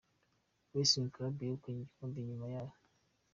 [0.73, 2.63] Racing Club yegukanye igikombe nyuma yo